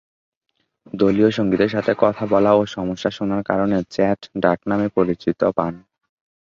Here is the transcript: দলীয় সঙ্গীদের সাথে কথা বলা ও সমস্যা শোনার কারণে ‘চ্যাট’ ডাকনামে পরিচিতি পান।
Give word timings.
দলীয় 0.93 1.29
সঙ্গীদের 1.31 1.69
সাথে 1.69 1.91
কথা 1.97 2.23
বলা 2.25 2.51
ও 2.53 2.61
সমস্যা 2.67 3.09
শোনার 3.11 3.41
কারণে 3.43 3.77
‘চ্যাট’ 3.89 4.21
ডাকনামে 4.41 4.87
পরিচিতি 4.95 5.47
পান। 5.55 5.73